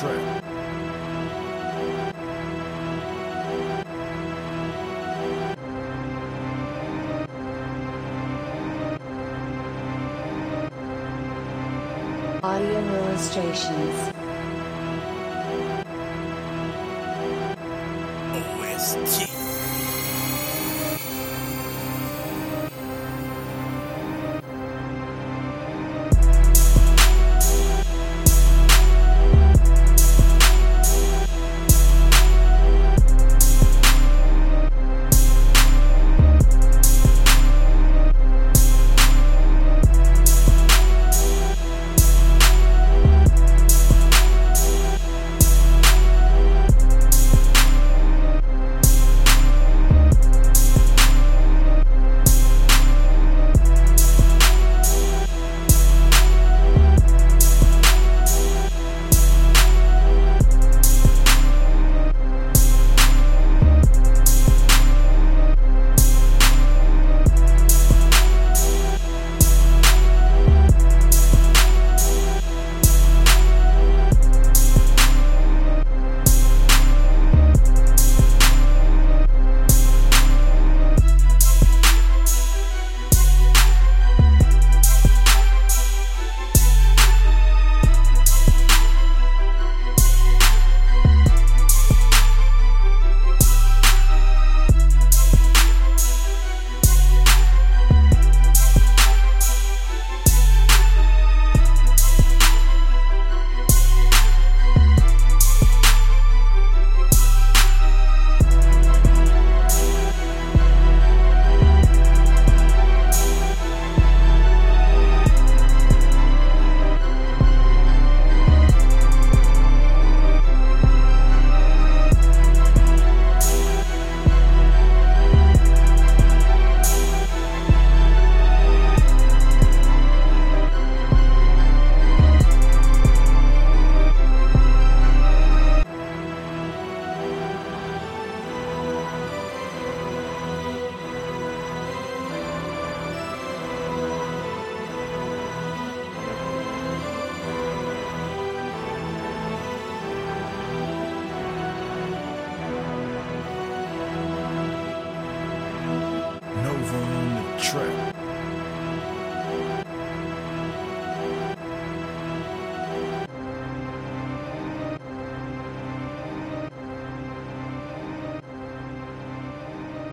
trap. 0.00 0.44
Audio 12.42 12.78
illustrations. 12.78 13.96
OST. 18.32 19.39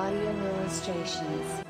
Audio 0.00 0.30
illustrations. 0.30 1.60